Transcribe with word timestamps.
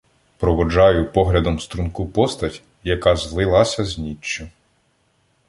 Проводжаю 0.39 1.07
поглядом 1.11 1.59
струнку 1.59 2.07
постать, 2.07 2.63
яка 2.83 3.15
злилася 3.15 3.85
з 3.85 3.97
ніччю. 3.97 4.49